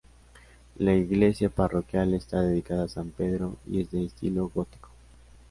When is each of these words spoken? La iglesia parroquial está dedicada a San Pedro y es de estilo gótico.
La 0.77 0.95
iglesia 0.95 1.49
parroquial 1.51 2.15
está 2.15 2.41
dedicada 2.41 2.85
a 2.85 2.89
San 2.89 3.11
Pedro 3.11 3.57
y 3.67 3.81
es 3.81 3.91
de 3.91 4.03
estilo 4.05 4.49
gótico. 4.49 4.89